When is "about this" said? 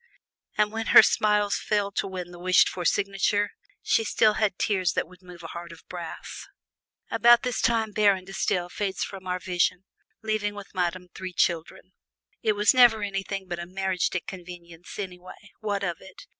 7.11-7.61